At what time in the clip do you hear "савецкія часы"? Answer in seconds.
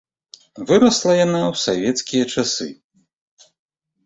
1.65-2.69